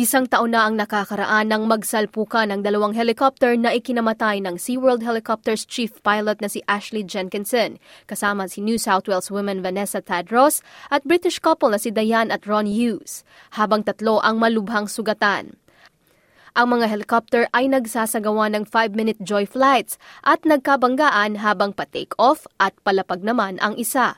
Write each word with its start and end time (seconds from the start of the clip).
Isang 0.00 0.32
taon 0.32 0.56
na 0.56 0.64
ang 0.64 0.80
nakakaraan 0.80 1.52
ng 1.52 1.68
magsalpukan 1.68 2.48
ng 2.48 2.64
dalawang 2.64 2.96
helicopter 2.96 3.52
na 3.52 3.76
ikinamatay 3.76 4.40
ng 4.40 4.56
SeaWorld 4.56 5.04
Helicopters 5.04 5.68
Chief 5.68 5.92
Pilot 5.92 6.40
na 6.40 6.48
si 6.48 6.64
Ashley 6.64 7.04
Jenkinson, 7.04 7.76
kasama 8.08 8.48
si 8.48 8.64
New 8.64 8.80
South 8.80 9.04
Wales 9.12 9.28
woman 9.28 9.60
Vanessa 9.60 10.00
Tadros 10.00 10.64
at 10.88 11.04
British 11.04 11.36
couple 11.36 11.68
na 11.68 11.76
si 11.76 11.92
Diane 11.92 12.32
at 12.32 12.48
Ron 12.48 12.64
Hughes, 12.64 13.28
habang 13.60 13.84
tatlo 13.84 14.24
ang 14.24 14.40
malubhang 14.40 14.88
sugatan. 14.88 15.60
Ang 16.56 16.80
mga 16.80 16.88
helicopter 16.88 17.44
ay 17.52 17.68
nagsasagawa 17.68 18.48
ng 18.56 18.64
5-minute 18.72 19.20
joy 19.20 19.44
flights 19.44 20.00
at 20.24 20.40
nagkabanggaan 20.48 21.44
habang 21.44 21.76
pa-take 21.76 22.16
off 22.16 22.48
at 22.56 22.72
palapag 22.88 23.20
naman 23.20 23.60
ang 23.60 23.76
isa. 23.76 24.16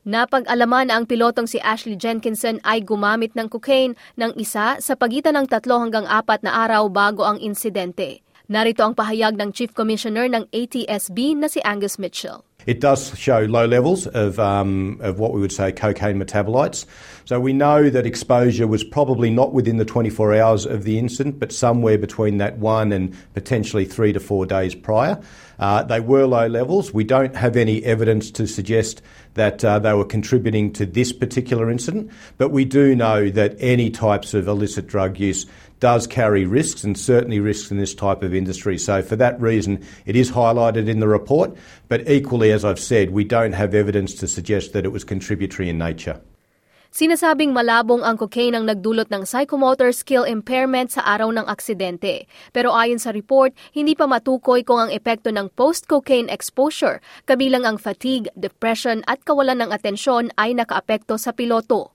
Napag-alaman 0.00 0.88
na 0.88 0.96
ang 0.96 1.04
pilotong 1.04 1.44
si 1.44 1.60
Ashley 1.60 1.92
Jenkinson 1.92 2.56
ay 2.64 2.80
gumamit 2.80 3.36
ng 3.36 3.52
cocaine 3.52 3.92
ng 4.16 4.32
isa 4.40 4.80
sa 4.80 4.94
pagitan 4.96 5.36
ng 5.36 5.44
tatlo 5.44 5.76
hanggang 5.76 6.08
apat 6.08 6.40
na 6.40 6.64
araw 6.64 6.88
bago 6.88 7.20
ang 7.20 7.36
insidente. 7.36 8.24
Narito 8.48 8.80
ang 8.80 8.96
pahayag 8.96 9.36
ng 9.36 9.52
Chief 9.52 9.68
Commissioner 9.76 10.24
ng 10.32 10.48
ATSB 10.56 11.36
na 11.36 11.52
si 11.52 11.60
Angus 11.68 12.00
Mitchell. 12.00 12.40
It 12.66 12.80
does 12.80 13.16
show 13.16 13.40
low 13.40 13.64
levels 13.64 14.06
of, 14.08 14.38
um, 14.38 14.98
of 15.00 15.18
what 15.18 15.32
we 15.32 15.40
would 15.40 15.52
say 15.52 15.72
cocaine 15.72 16.18
metabolites. 16.18 16.84
So 17.24 17.40
we 17.40 17.52
know 17.52 17.88
that 17.88 18.06
exposure 18.06 18.66
was 18.66 18.84
probably 18.84 19.30
not 19.30 19.52
within 19.52 19.78
the 19.78 19.84
24 19.84 20.34
hours 20.34 20.66
of 20.66 20.84
the 20.84 20.98
incident, 20.98 21.38
but 21.38 21.52
somewhere 21.52 21.96
between 21.96 22.38
that 22.38 22.58
one 22.58 22.92
and 22.92 23.16
potentially 23.34 23.84
three 23.84 24.12
to 24.12 24.20
four 24.20 24.44
days 24.46 24.74
prior. 24.74 25.20
Uh, 25.58 25.82
they 25.82 26.00
were 26.00 26.26
low 26.26 26.46
levels. 26.46 26.92
We 26.92 27.04
don't 27.04 27.36
have 27.36 27.56
any 27.56 27.84
evidence 27.84 28.30
to 28.32 28.46
suggest 28.46 29.00
that 29.40 29.64
uh, 29.64 29.78
they 29.78 29.94
were 29.94 30.04
contributing 30.04 30.70
to 30.70 30.84
this 30.84 31.14
particular 31.14 31.70
incident, 31.70 32.10
but 32.36 32.50
we 32.50 32.66
do 32.66 32.94
know 32.94 33.30
that 33.30 33.56
any 33.58 33.88
types 33.88 34.34
of 34.34 34.46
illicit 34.46 34.86
drug 34.86 35.18
use 35.18 35.46
does 35.80 36.06
carry 36.06 36.44
risks 36.44 36.84
and 36.84 36.98
certainly 36.98 37.40
risks 37.40 37.70
in 37.70 37.78
this 37.78 37.94
type 37.94 38.22
of 38.22 38.34
industry. 38.34 38.76
So, 38.76 39.00
for 39.00 39.16
that 39.16 39.40
reason, 39.40 39.82
it 40.04 40.14
is 40.14 40.30
highlighted 40.30 40.90
in 40.90 41.00
the 41.00 41.08
report, 41.08 41.56
but 41.88 42.06
equally, 42.06 42.52
as 42.52 42.66
I've 42.66 42.78
said, 42.78 43.12
we 43.12 43.24
don't 43.24 43.52
have 43.52 43.74
evidence 43.74 44.12
to 44.16 44.28
suggest 44.28 44.74
that 44.74 44.84
it 44.84 44.90
was 44.90 45.04
contributory 45.04 45.70
in 45.70 45.78
nature. 45.78 46.20
Sinasabing 46.90 47.54
malabong 47.54 48.02
ang 48.02 48.18
cocaine 48.18 48.58
ang 48.58 48.66
nagdulot 48.66 49.14
ng 49.14 49.22
psychomotor 49.22 49.94
skill 49.94 50.26
impairment 50.26 50.90
sa 50.90 51.06
araw 51.06 51.30
ng 51.30 51.46
aksidente. 51.46 52.26
Pero 52.50 52.74
ayon 52.74 52.98
sa 52.98 53.14
report, 53.14 53.54
hindi 53.70 53.94
pa 53.94 54.10
matukoy 54.10 54.66
kung 54.66 54.82
ang 54.82 54.90
epekto 54.90 55.30
ng 55.30 55.54
post-cocaine 55.54 56.26
exposure, 56.26 56.98
kabilang 57.30 57.62
ang 57.62 57.78
fatigue, 57.78 58.26
depression 58.34 59.06
at 59.06 59.22
kawalan 59.22 59.62
ng 59.62 59.70
atensyon 59.70 60.34
ay 60.34 60.50
nakaapekto 60.50 61.14
sa 61.14 61.30
piloto. 61.30 61.94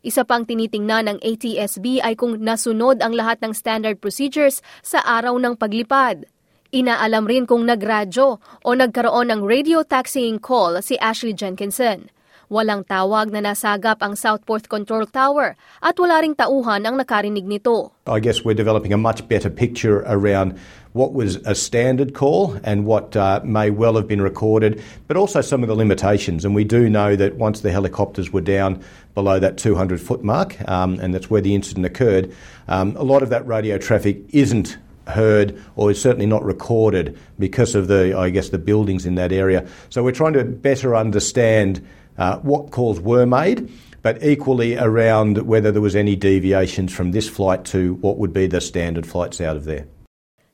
Isa 0.00 0.24
pang 0.24 0.48
tinitingnan 0.48 1.12
ng 1.12 1.18
ATSB 1.20 2.00
ay 2.00 2.16
kung 2.16 2.40
nasunod 2.40 3.04
ang 3.04 3.12
lahat 3.12 3.44
ng 3.44 3.52
standard 3.52 4.00
procedures 4.00 4.64
sa 4.80 5.04
araw 5.04 5.36
ng 5.36 5.60
paglipad. 5.60 6.24
Inaalam 6.72 7.28
rin 7.28 7.44
kung 7.44 7.68
nagradyo 7.68 8.40
o 8.40 8.68
nagkaroon 8.72 9.28
ng 9.28 9.44
radio 9.44 9.84
taxiing 9.84 10.40
call 10.40 10.80
si 10.80 10.96
Ashley 10.96 11.36
Jenkinson. 11.36 12.08
Walang 12.50 12.82
tawag 12.82 13.30
na 13.30 13.38
nasagap 13.38 14.02
ang 14.02 14.18
Southport 14.18 14.66
Control 14.66 15.06
Tower 15.06 15.54
at 15.78 15.94
wala 16.02 16.18
ring 16.18 16.34
tauhan 16.34 16.82
ang 16.82 16.98
nakarinig 16.98 17.46
nito. 17.46 17.94
I 18.10 18.18
guess 18.18 18.42
we're 18.42 18.58
developing 18.58 18.90
a 18.92 18.98
much 18.98 19.22
better 19.30 19.46
picture 19.46 20.02
around 20.02 20.58
what 20.90 21.14
was 21.14 21.36
a 21.46 21.54
standard 21.54 22.10
call 22.12 22.58
and 22.66 22.86
what 22.90 23.14
uh, 23.14 23.38
may 23.46 23.70
well 23.70 23.94
have 23.94 24.10
been 24.10 24.20
recorded, 24.20 24.82
but 25.06 25.16
also 25.16 25.40
some 25.40 25.62
of 25.62 25.70
the 25.70 25.78
limitations. 25.78 26.44
And 26.44 26.52
we 26.52 26.64
do 26.64 26.90
know 26.90 27.14
that 27.14 27.36
once 27.36 27.60
the 27.60 27.70
helicopters 27.70 28.32
were 28.32 28.42
down 28.42 28.82
below 29.14 29.38
that 29.38 29.56
200 29.56 30.00
foot 30.00 30.24
mark, 30.24 30.58
um, 30.68 30.98
and 30.98 31.14
that's 31.14 31.30
where 31.30 31.40
the 31.40 31.54
incident 31.54 31.86
occurred, 31.86 32.34
um, 32.66 32.96
a 32.96 33.04
lot 33.04 33.22
of 33.22 33.30
that 33.30 33.46
radio 33.46 33.78
traffic 33.78 34.26
isn't 34.30 34.76
heard 35.06 35.54
or 35.76 35.92
is 35.92 36.02
certainly 36.02 36.26
not 36.26 36.42
recorded 36.44 37.16
because 37.38 37.76
of 37.76 37.86
the, 37.86 38.18
I 38.18 38.30
guess, 38.30 38.48
the 38.48 38.58
buildings 38.58 39.06
in 39.06 39.14
that 39.14 39.30
area. 39.30 39.68
So 39.88 40.02
we're 40.02 40.10
trying 40.10 40.32
to 40.34 40.42
better 40.42 40.96
understand 40.96 41.86
uh, 42.18 42.38
what 42.40 42.70
calls 42.70 43.00
were 43.00 43.26
made, 43.26 43.70
but 44.02 44.22
equally 44.24 44.76
around 44.76 45.44
whether 45.44 45.70
there 45.70 45.84
was 45.84 45.94
any 45.94 46.16
deviations 46.16 46.92
from 46.92 47.12
this 47.12 47.28
flight 47.28 47.64
to 47.74 48.00
what 48.00 48.16
would 48.16 48.32
be 48.32 48.46
the 48.46 48.60
standard 48.60 49.06
flights 49.06 49.40
out 49.40 49.56
of 49.56 49.64
there. 49.64 49.86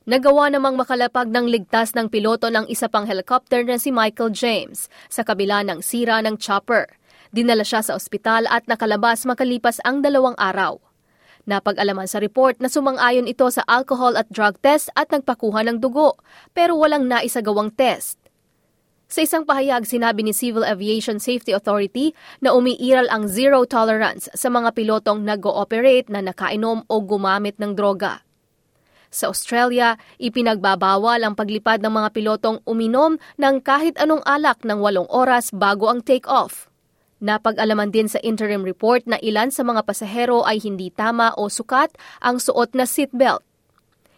Nagawa 0.07 0.47
namang 0.47 0.79
makalapag 0.79 1.27
ng 1.27 1.51
ligtas 1.51 1.91
ng 1.91 2.07
piloto 2.07 2.47
ng 2.47 2.63
isa 2.71 2.87
pang 2.87 3.03
helicopter 3.03 3.59
na 3.67 3.75
si 3.75 3.91
Michael 3.91 4.31
James 4.31 4.87
sa 5.11 5.27
kabila 5.27 5.67
ng 5.67 5.83
sira 5.83 6.23
ng 6.23 6.39
chopper. 6.39 6.87
Dinala 7.35 7.67
siya 7.67 7.83
sa 7.83 7.99
ospital 7.99 8.47
at 8.47 8.63
nakalabas 8.71 9.27
makalipas 9.27 9.83
ang 9.83 9.99
dalawang 9.99 10.39
araw. 10.39 10.79
Napag-alaman 11.43 12.07
sa 12.07 12.23
report 12.23 12.59
na 12.63 12.71
sumang-ayon 12.71 13.27
ito 13.27 13.47
sa 13.51 13.67
alcohol 13.67 14.15
at 14.15 14.31
drug 14.31 14.59
test 14.63 14.87
at 14.95 15.11
nagpakuha 15.11 15.63
ng 15.67 15.83
dugo, 15.83 16.15
pero 16.55 16.79
walang 16.79 17.07
naisagawang 17.07 17.71
test. 17.75 18.15
Sa 19.07 19.23
isang 19.23 19.47
pahayag, 19.47 19.87
sinabi 19.87 20.19
ni 20.19 20.35
Civil 20.35 20.67
Aviation 20.67 21.15
Safety 21.15 21.55
Authority 21.55 22.11
na 22.43 22.51
umiiral 22.51 23.07
ang 23.07 23.31
zero 23.31 23.63
tolerance 23.63 24.27
sa 24.35 24.51
mga 24.51 24.75
pilotong 24.75 25.23
nag-ooperate 25.23 26.11
na 26.11 26.19
nakainom 26.19 26.83
o 26.91 26.95
gumamit 26.99 27.55
ng 27.55 27.71
droga. 27.71 28.27
Sa 29.07 29.31
Australia, 29.31 29.95
ipinagbabawal 30.19 31.23
ang 31.23 31.39
paglipad 31.39 31.79
ng 31.79 31.93
mga 32.03 32.09
pilotong 32.11 32.59
uminom 32.67 33.15
ng 33.39 33.55
kahit 33.63 33.95
anong 33.95 34.19
alak 34.27 34.67
ng 34.67 34.75
walong 34.75 35.07
oras 35.07 35.55
bago 35.55 35.87
ang 35.87 36.03
take-off. 36.03 36.67
Napag-alaman 37.23 37.95
din 37.95 38.11
sa 38.11 38.19
interim 38.19 38.67
report 38.67 39.07
na 39.07 39.15
ilan 39.23 39.55
sa 39.55 39.63
mga 39.63 39.87
pasahero 39.87 40.43
ay 40.43 40.59
hindi 40.59 40.91
tama 40.91 41.31
o 41.39 41.47
sukat 41.47 41.95
ang 42.19 42.43
suot 42.43 42.75
na 42.75 42.83
seatbelt. 42.83 43.46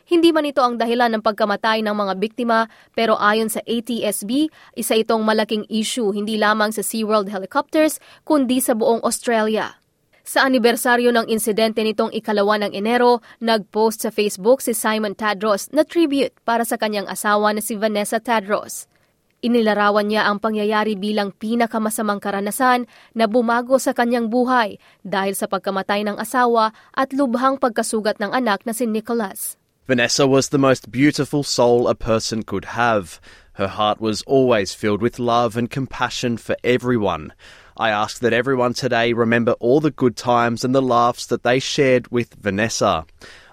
Hindi 0.10 0.34
man 0.34 0.50
ito 0.50 0.66
ang 0.66 0.82
dahilan 0.82 1.14
ng 1.14 1.22
pagkamatay 1.22 1.86
ng 1.86 1.94
mga 1.94 2.14
biktima 2.18 2.66
pero 2.98 3.14
ayon 3.22 3.46
sa 3.46 3.62
ATSB, 3.62 4.50
isa 4.74 4.98
itong 4.98 5.22
malaking 5.22 5.70
issue 5.70 6.10
hindi 6.10 6.42
lamang 6.42 6.74
sa 6.74 6.82
SeaWorld 6.82 7.30
helicopters 7.30 8.02
kundi 8.26 8.58
sa 8.58 8.74
buong 8.74 9.06
Australia. 9.06 9.78
Sa 10.26 10.50
anibersaryo 10.50 11.14
ng 11.14 11.30
insidente 11.30 11.86
nitong 11.86 12.10
ikalawa 12.10 12.58
ng 12.58 12.74
Enero, 12.74 13.22
nag-post 13.38 14.02
sa 14.02 14.10
Facebook 14.10 14.66
si 14.66 14.74
Simon 14.74 15.14
Tadros 15.14 15.70
na 15.70 15.86
tribute 15.86 16.34
para 16.42 16.66
sa 16.66 16.82
kanyang 16.82 17.06
asawa 17.06 17.54
na 17.54 17.62
si 17.62 17.78
Vanessa 17.78 18.18
Tadros. 18.18 18.90
Inilarawan 19.46 20.10
niya 20.10 20.26
ang 20.26 20.42
pangyayari 20.42 20.98
bilang 20.98 21.38
pinakamasamang 21.38 22.18
karanasan 22.18 22.90
na 23.14 23.30
bumago 23.30 23.78
sa 23.78 23.94
kanyang 23.94 24.26
buhay 24.26 24.82
dahil 25.06 25.38
sa 25.38 25.46
pagkamatay 25.46 26.02
ng 26.02 26.18
asawa 26.18 26.74
at 26.98 27.14
lubhang 27.14 27.62
pagkasugat 27.62 28.18
ng 28.18 28.34
anak 28.34 28.66
na 28.66 28.74
si 28.74 28.90
Nicholas. 28.90 29.60
Vanessa 29.90 30.28
was 30.28 30.50
the 30.50 30.60
most 30.60 30.92
beautiful 30.92 31.42
soul 31.42 31.88
a 31.88 31.96
person 31.96 32.44
could 32.44 32.66
have. 32.66 33.20
Her 33.54 33.68
heart 33.68 34.00
was 34.00 34.22
always 34.28 34.72
filled 34.72 35.02
with 35.02 35.18
love 35.18 35.58
and 35.58 35.68
compassion 35.68 36.38
for 36.38 36.56
everyone. 36.64 37.34
I 37.76 37.90
ask 37.90 38.20
that 38.20 38.32
everyone 38.32 38.76
today 38.76 39.14
remember 39.14 39.54
all 39.54 39.80
the 39.80 39.90
good 39.90 40.16
times 40.16 40.64
and 40.64 40.76
the 40.76 40.82
laughs 40.84 41.26
that 41.26 41.42
they 41.42 41.58
shared 41.58 42.08
with 42.12 42.36
Vanessa. 42.36 43.08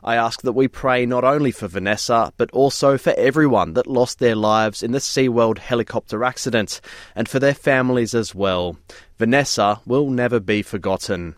I 0.05 0.17
ask 0.17 0.43
that 0.43 0.53
we 0.53 0.69
pray 0.69 1.07
not 1.07 1.25
only 1.25 1.53
for 1.53 1.69
Vanessa, 1.69 2.35
but 2.37 2.51
also 2.51 2.99
for 2.99 3.15
everyone 3.15 3.73
that 3.73 3.87
lost 3.87 4.19
their 4.19 4.37
lives 4.37 4.83
in 4.83 4.93
the 4.93 4.99
SeaWorld 4.99 5.57
helicopter 5.57 6.23
accident, 6.23 6.83
and 7.15 7.31
for 7.31 7.39
their 7.39 7.55
families 7.55 8.15
as 8.15 8.35
well. 8.35 8.77
Vanessa 9.17 9.81
will 9.87 10.11
never 10.11 10.39
be 10.39 10.61
forgotten. 10.61 11.35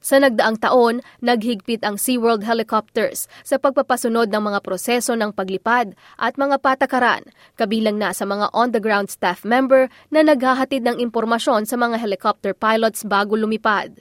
Sa 0.00 0.16
nagdaang 0.16 0.64
taon, 0.64 1.04
naghigpit 1.20 1.84
ang 1.84 2.00
SeaWorld 2.00 2.40
Helicopters 2.48 3.28
sa 3.44 3.60
pagpapasunod 3.60 4.32
ng 4.32 4.42
mga 4.48 4.64
proseso 4.64 5.12
ng 5.12 5.36
paglipad 5.36 5.92
at 6.16 6.40
mga 6.40 6.56
patakaran, 6.56 7.28
kabilang 7.60 8.00
na 8.00 8.16
sa 8.16 8.24
mga 8.24 8.48
on-the-ground 8.56 9.12
staff 9.12 9.44
member 9.44 9.92
na 10.08 10.24
naghahatid 10.24 10.88
ng 10.88 10.96
impormasyon 11.04 11.68
sa 11.68 11.76
mga 11.76 12.00
helicopter 12.00 12.56
pilots 12.56 13.04
bago 13.04 13.36
lumipad. 13.36 14.00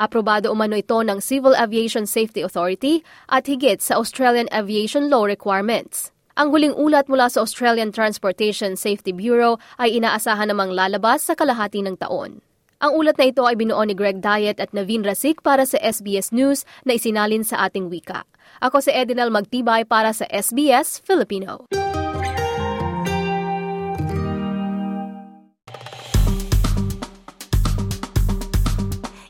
Aprobado 0.00 0.48
umano 0.48 0.72
ito 0.72 0.96
ng 1.04 1.20
Civil 1.20 1.52
Aviation 1.52 2.08
Safety 2.08 2.40
Authority 2.40 3.04
at 3.28 3.44
higit 3.44 3.84
sa 3.84 4.00
Australian 4.00 4.48
Aviation 4.56 5.12
Law 5.12 5.28
requirements. 5.28 6.16
Ang 6.36 6.52
huling 6.52 6.76
ulat 6.76 7.12
mula 7.12 7.28
sa 7.28 7.44
Australian 7.44 7.92
Transportation 7.92 8.76
Safety 8.76 9.12
Bureau 9.12 9.60
ay 9.76 10.00
inaasahan 10.00 10.48
namang 10.48 10.72
lalabas 10.72 11.28
sa 11.28 11.36
kalahati 11.36 11.84
ng 11.84 11.96
taon. 12.00 12.45
Ang 12.76 12.92
ulat 12.92 13.16
na 13.16 13.32
ito 13.32 13.40
ay 13.48 13.56
binuo 13.56 13.80
ni 13.88 13.96
Greg 13.96 14.20
Diet 14.20 14.60
at 14.60 14.76
Navin 14.76 15.00
Rasik 15.00 15.40
para 15.40 15.64
sa 15.64 15.80
SBS 15.80 16.28
News 16.28 16.68
na 16.84 17.00
isinalin 17.00 17.40
sa 17.40 17.64
ating 17.64 17.88
wika. 17.88 18.28
Ako 18.60 18.84
si 18.84 18.92
Edinel 18.92 19.32
Magtibay 19.32 19.88
para 19.88 20.12
sa 20.12 20.28
SBS 20.28 21.00
Filipino. 21.00 21.68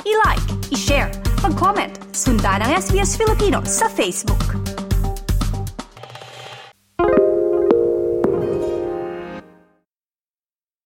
I-like, 0.06 0.46
i-share, 0.74 1.10
makapag-comment. 1.46 1.94
Sundan 2.10 2.58
ang 2.62 2.72
SBS 2.74 3.14
Filipino 3.14 3.62
sa 3.62 3.86
Facebook. 3.86 4.65